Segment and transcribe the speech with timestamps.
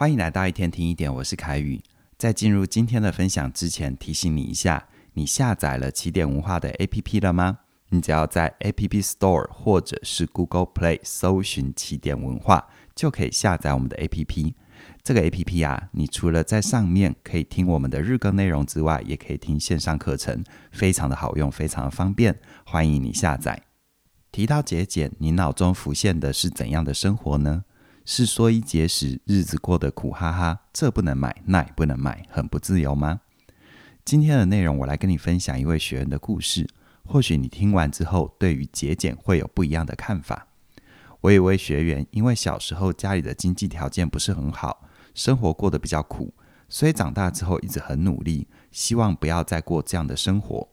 [0.00, 1.78] 欢迎来到一天听一点，我是凯宇。
[2.16, 7.58] 在进入今天的分享之前，提醒你一下，你下载了起点文化的 APP 了吗？
[7.90, 14.54] 你只要在 App Store 或者是 Google Play 搜寻起点文化，就可以下载我们的 APP。
[15.02, 22.40] 这个 APP 啊，你除了在上面可以听我们的日更内容之外，也可以听线上课程，非常的好用，非常的方便。
[22.64, 23.64] 欢迎你下载。
[24.32, 27.64] 提到节俭，你脑中浮现的是怎样的生活呢？
[28.04, 33.20] 是缩衣节食，日子过得苦哈哈，这不能买，那也不能买，很不自由吗？
[34.04, 36.68] 今天的内容，我来跟你分享一位学员的故事。
[37.04, 40.46] 或许你听完之后，对于节俭会有不一样的看法。
[41.20, 46.32] 我有一位学员，因为小时候家里的经济条件不是很好，生活过得比较苦，
[46.68, 50.68] 所以长大之后一直很努力，希望不要再过这样的生活。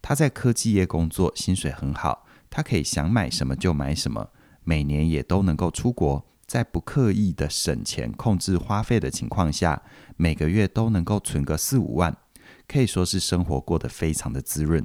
[0.00, 4.30] 他在科技业工作，薪水很好，他可以想买什么就买什么，
[4.62, 6.24] 每年也都能够出国。
[6.48, 9.82] 在不刻意的省钱、控制花费的情况下，
[10.16, 12.16] 每个月都能够存个四五万，
[12.66, 14.84] 可以说是生活过得非常的滋润。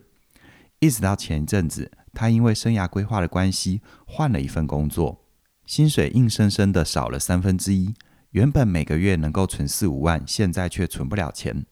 [0.79, 5.23] 一直到前一阵子，他因为生涯规划的关系换了一份工作，
[5.65, 7.93] 薪水硬生生的少了三分之一。
[8.31, 11.65] 原本每个月能够存四五万，现在却存不了钱。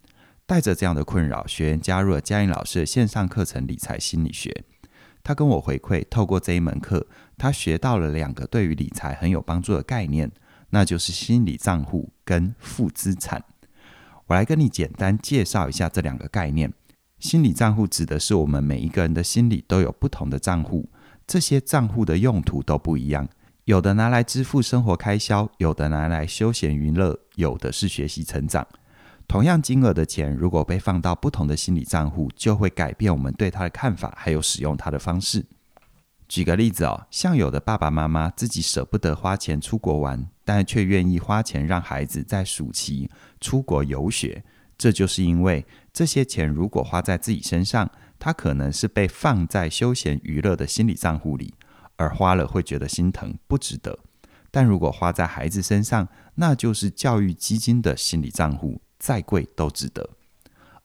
[0.45, 4.49] 带着这样的困扰，学员加入了嘉颖老师的线上课程《理财心理学》。
[5.23, 7.05] 他跟我回馈，透过这一门课，
[7.41, 10.31] 他学到了两个对于理财很有帮助的概念，
[10.69, 13.43] 那就是心理账户跟负资产。
[14.27, 16.71] 我来跟你简单介绍一下这两个概念。
[17.17, 20.87] 心理账户指的是我们每一个人的心里都有不同的账户，
[21.25, 23.27] 这些账户的用途都不一样，
[23.63, 28.67] 有的拿来支付生活开销，有的拿来休闲娱乐，有的是学习成长。
[29.27, 35.43] 同样金额的钱，如果被放到不同的心理账户，就会改变我们对它的看法，还有使用它的方式。
[36.31, 44.41] 举个例子哦，像有的爸爸妈妈自己舍不得花钱出国玩，但却愿意花钱让孩子在暑期出国游学，
[44.77, 51.53] 这就是因为这些钱如果花在自己身上，它可能是被放在休闲娱乐的心理账户里，
[51.97, 53.99] 而花了会觉得心疼，不值得。
[54.49, 58.81] 但如果花在孩子身上，那就是教育基金的心理账户。
[58.97, 60.11] 再贵都值得。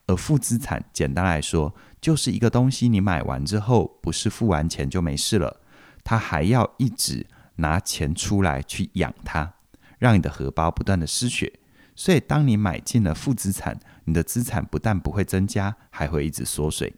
[0.07, 1.73] 而负资产，简单来说，
[2.07, 5.59] 就是一个东西你买完之后，不是付完钱就没事了，
[6.05, 9.55] 它还要一直拿钱出来去养它，
[9.99, 11.51] 让你的荷包不断的失血。
[11.97, 16.93] 所以，当你买进了负资产，你的资产不但不会增加，还会一直缩水。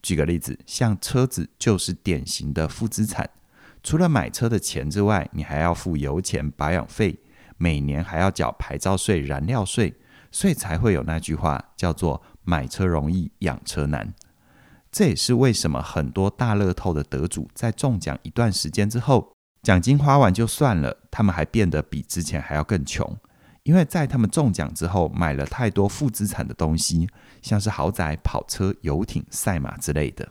[0.00, 3.28] 举个例子，像车子就是典型的负资产，
[3.82, 7.18] 除了买车的钱之外，你还要付油钱、保养费，
[7.58, 9.96] 每年还要缴牌照税、燃料税。
[10.30, 14.12] 所以才会有那句话叫做“买车容易养车难”，
[14.96, 19.30] 这也是为什么很多大乐透的得主在中奖一段时间之后，
[19.62, 23.14] 奖金花完就算了，他们还变得比之前还要更穷，
[23.64, 27.06] 因为在他们中奖之后买了太多负资产的东西，
[27.42, 30.26] 像是豪宅、跑车、游艇、赛马之类的。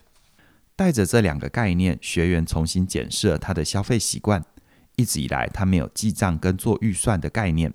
[0.75, 4.43] 带着这两个概念，学员重新检视了他的消费习惯，
[4.95, 7.71] 一直以来他没有记账跟做预算的概念。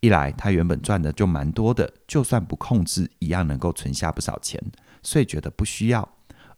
[0.00, 4.60] 一来，他原本赚的就蛮多的，就算不控制，一样能够存下不少钱，
[5.04, 6.02] 所以觉得不需要；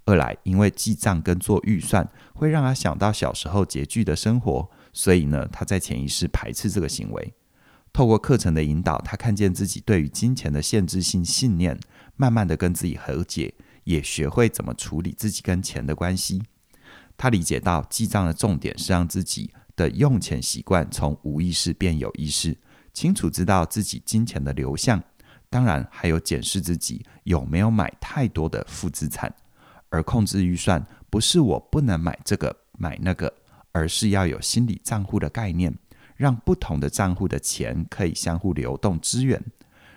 [0.06, 7.34] 二来，因为记账跟做预算会让他想到小时候拮据的生活，所以呢，他在潜意识排斥这个行为。
[7.92, 11.78] 透过课程的引导，他看见自己对于金钱的限制性信念，
[12.16, 13.54] 慢慢的跟自己和解，
[13.84, 16.43] 也学会怎么处理自己跟钱的关系。
[17.16, 22.59] 他理解到记账的重点是让自己的用钱习惯从无意识变有意识。
[22.93, 25.03] 清楚知道自己金钱的流向，
[25.48, 29.32] 当然还有检视自己有没有买太多的负资产，
[29.94, 33.32] 而控制预算不是我不能买这个买那个，
[33.71, 35.72] 而是要有心理账户的概念，
[36.16, 39.41] 让不同的账户的钱可以相互流动支援。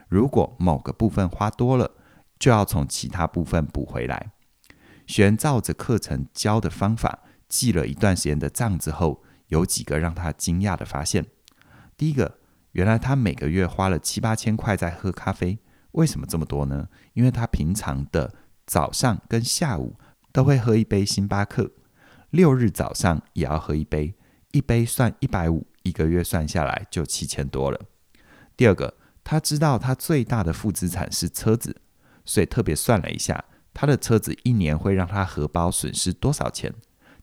[0.08, 1.92] 如果某个部分花多了，
[2.38, 4.34] 就要从其他部分补回来。
[5.08, 11.26] 学员照着课程教的方法记了一段时间的账之后，有几个让他惊讶的发现。
[11.98, 12.38] 第一个。
[12.74, 15.58] 原来他每个月花了七八千块在喝咖啡，
[15.94, 16.88] 为什么这么多呢？
[17.14, 18.32] 因为他平常的
[18.68, 19.96] 早上跟下午
[20.32, 21.72] 都会喝一杯星巴克，
[22.30, 24.14] 六日早上也要喝一杯，
[24.52, 27.80] 一杯算一百五，一个月算下来就七千多了。
[28.56, 28.94] 第二个，
[29.24, 31.82] 他知道他最大的负资产是车子，
[32.24, 36.72] 所以特别算了一下，他的车子一年会让他荷包损失多少钱？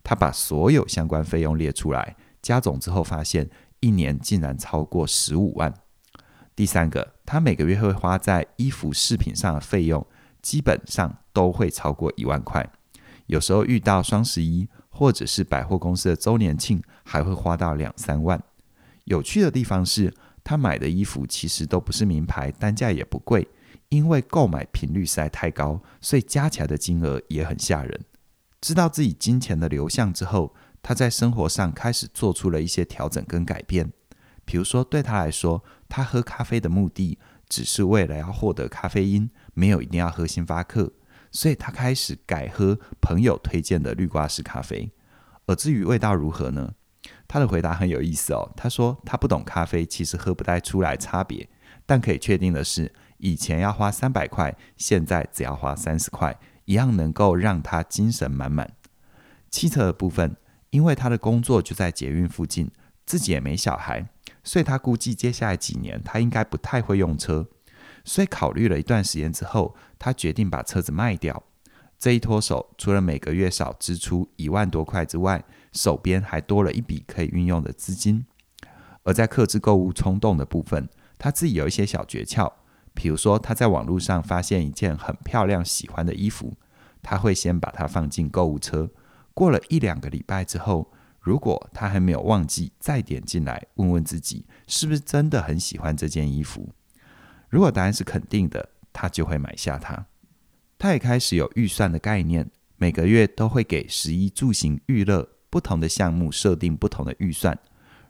[0.02, 3.48] 他把所有相关费用列出来，加总之后发现。
[3.80, 5.74] 一年竟然超过十五万。
[6.56, 10.06] 第三个，他每个月会花在衣服饰品上的费用，
[10.40, 12.66] 基本上都会超过一万块。
[13.26, 18.42] 有时候遇到双十一或者是百货公司的周年庆，还会花到两三万。
[19.04, 23.48] 有趣的地方是，他买的衣服其实都不是名牌，单价也不贵，
[23.88, 28.00] 因为购买频率实在太高，所以加起来的金额也很吓人。
[28.60, 33.92] 知道自己金钱的流向之后，他在生活上开始做出了一些调整跟改变。
[34.44, 40.92] 比如说，对他来说，他喝咖啡的目的只是为了要获得咖啡因，没有一定要喝星巴克，
[41.34, 44.90] 所以他开始改喝朋友推荐的绿挂式咖啡。
[45.46, 46.72] 而至于味道如何呢？
[47.28, 48.52] 他的回答很有意思哦。
[48.56, 51.46] 他说他不懂咖啡，其实喝不太出来差别，
[51.84, 58.72] 但可以确定的是，以前要花三百块，现在只要花三十块，一样能够让他精神满满。
[59.50, 60.36] 汽车的部分，
[60.70, 62.70] 因为他的工作就在捷运附近，
[63.04, 64.08] 自己也没小孩，
[64.44, 67.48] 所以他估计接下来几年他应该不太会用车。
[68.04, 71.42] 所以考虑了一段时间之后，他决定把车子卖掉。
[71.98, 75.42] 这一脱手，除了每个月少支出一万多块之外，
[75.72, 78.26] 手边还多了一笔可以运用的资金。
[79.04, 82.52] 而在克制购物冲动的部分，他自己有一些小诀窍。
[82.92, 86.54] 比如说，他在网络上发现一件很漂亮、喜欢的衣服，
[87.02, 88.90] 他会先把它放进购物车。
[89.32, 96.68] 过了一两个礼拜之后，如果他还没有忘记，再点进来问问自己，是不是真的很喜欢这件衣服。
[97.54, 100.06] 如果答案是肯定的，他就会买下它。
[100.76, 107.56] 他也开始有预算的概念，每个月都会给食衣住行娱乐不同的项目设定不同的预算。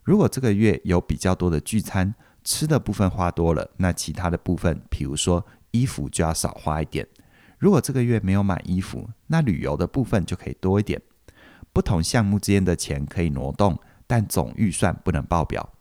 [0.02, 7.06] 如果这个月有比较多的聚餐，吃的部分花多了，那其他的部分，比如说衣服就要少花一点。
[7.58, 11.02] 如果这个月没有买衣服，那旅游的部分就可以多一点。
[11.70, 15.73] 不同项目之间的钱可以挪动，但总预算不能爆表。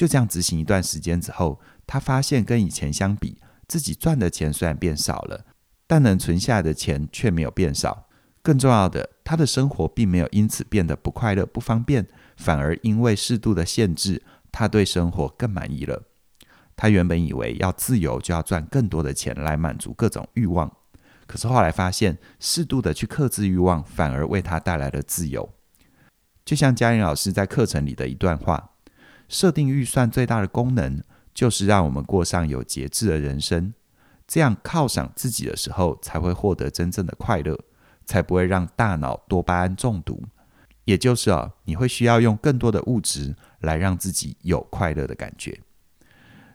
[0.00, 3.36] 就这样执行一段时间之后，他发现跟以前相比，
[3.68, 5.44] 自己赚的钱虽然变少了。
[5.86, 8.08] 但能存下来的钱却没有变少，
[8.40, 12.08] 更重要的，他的生活并没有因此变得不快乐、不方便，
[12.38, 16.02] 反而因为适度的限制，他对生活更满意了。
[16.74, 20.74] 他原本以为要自由就要赚更多的钱来满足各种欲望，
[21.26, 25.52] 可是后来发现，适度的去克制欲望，反而为他带来了自由。
[26.46, 28.70] 就像嘉玲老师在课程里的一段话：
[29.30, 31.00] 设定预算最大的功能，
[31.32, 33.72] 就是让我们过上有节制的人生。
[34.26, 37.58] 这样犒赏自己的时候，才会获得真正的快乐，
[38.04, 40.22] 才不会让大脑多巴胺中毒。
[40.84, 45.60] 也就是啊，你会需要用更多的物质来让自己有快乐的感觉。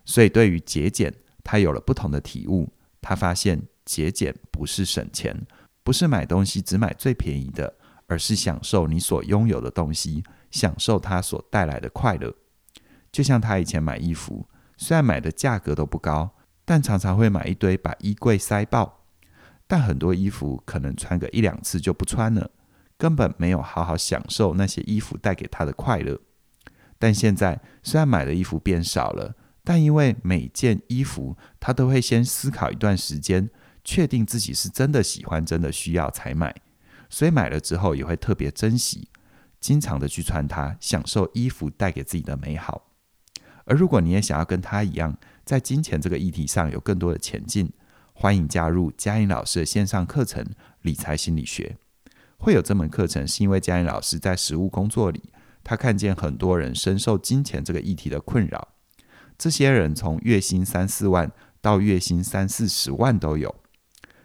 [0.04, 1.14] 所以，对于节俭，
[1.44, 2.70] 他有了不同的体悟。
[3.02, 5.46] 他发现节俭不是省钱，
[5.84, 7.74] 不是买东西只买最便宜的，
[8.08, 12.34] 而是享受你所拥有的东西，享受它所带来的快乐。
[13.16, 14.46] 就像他以前买衣服，
[14.76, 16.32] 虽然买的价格都不高。
[16.66, 19.06] 但常常会买一堆，把衣柜塞爆。
[19.68, 22.52] 但很多衣服可能穿个一两次就不穿了，
[22.98, 26.20] 根本没有好好享受那些衣服带给他的快乐。
[27.00, 29.34] 但现在虽然买的衣服变少了，
[29.64, 33.50] 但因为每件衣服他都会先思考一段时间，
[33.86, 36.54] 确定自己是真的喜欢、真的需要才买，
[37.10, 39.08] 所以买了之后也会特别珍惜，
[39.62, 42.95] 经常的去穿它，享受衣服带给自己的美好。
[43.66, 47.72] 而如果你也想要跟他一样，在金钱这个议题上有更多的前进，
[48.14, 50.44] 欢迎加入嘉玲老师的线上课程
[50.82, 51.78] 《理财心理学》。
[52.38, 55.24] 会有这门课程，是因为嘉玲老师在实务工作里，
[55.64, 58.70] 他看见很多人深受金钱这个议题的困扰。
[59.38, 63.56] 这些人从月薪三四万到月薪三四十万都有。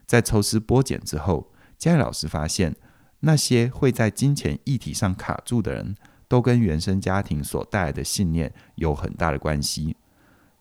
[0.06, 2.76] 在抽丝剥茧之后，嘉玲老师发现，
[3.20, 5.96] 那些会在金钱议题上卡住的人，
[6.30, 9.96] 都跟原生家庭所带来的信念有很大的关系。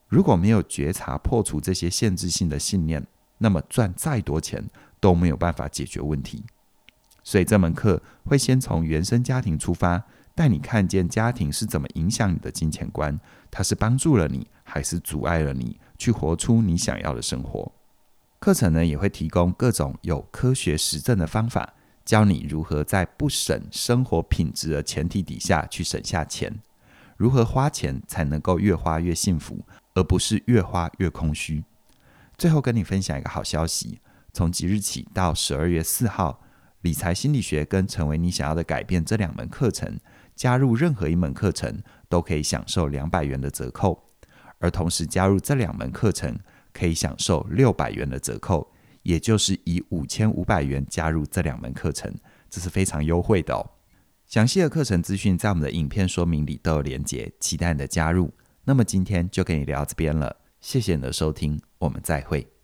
[0.08, 3.06] 如果没有觉察破除这些限制性的信念，
[3.38, 4.68] 那么赚再多钱
[5.00, 6.44] 都没有办法解决问题。
[7.24, 13.20] 所以这门课会先从原生家庭出发，带你看见家庭是怎么影响你的金钱观，
[13.52, 17.72] 它是帮助了你，还是阻碍了你去活出你想要的生活。
[18.40, 21.76] 课程呢，也会提供各种有科学实证的方法。
[22.10, 26.52] 教你如何在不省生活品质的前提底下去省下钱，
[27.18, 29.64] 如何花钱才能够越花越幸福，
[29.94, 31.64] 而不是越花越空虚。
[32.36, 34.00] 最后跟你分享一个好消息：
[34.34, 36.42] 从即日起到十二月四号，
[36.82, 40.00] 理财心理学跟成为你想要的改变这两门课程，
[40.36, 44.10] 加入任何一门课程都可以享受两百元的折扣，
[44.58, 46.40] 而同时加入这两门课程
[46.74, 48.72] 可以享受六百元的折扣。
[49.04, 52.14] 也就是以五千五百元加入这两门课程，
[52.50, 53.72] 这是非常优惠的哦。
[54.28, 58.32] 详细的课程资讯在我们的影片说明里都有连结，期待你的加入。
[58.64, 62.59] 那么今天就跟你聊这边了，谢谢你的收听，我们再会。